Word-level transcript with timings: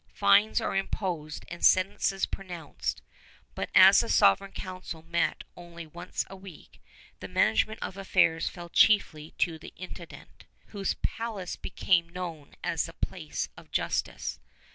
Fines 0.15 0.59
are 0.59 0.75
imposed 0.75 1.45
and 1.47 1.63
sentences 1.63 2.25
pronounced; 2.25 3.03
but 3.53 3.69
as 3.75 3.99
the 3.99 4.09
Sovereign 4.09 4.51
Council 4.51 5.03
met 5.03 5.43
only 5.55 5.85
once 5.85 6.25
a 6.27 6.35
week, 6.35 6.81
the 7.19 7.27
management 7.27 7.79
of 7.83 7.97
affairs 7.97 8.49
fell 8.49 8.69
chiefly 8.69 9.35
to 9.37 9.59
the 9.59 9.75
Intendant, 9.77 10.45
whose 10.69 10.95
palace 11.03 11.55
became 11.55 12.09
known 12.09 12.55
as 12.63 12.87
the 12.87 12.93
Place 12.93 13.49
of 13.55 13.69
Justice. 13.71 14.39